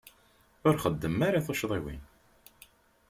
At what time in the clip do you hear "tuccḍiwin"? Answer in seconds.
1.45-2.01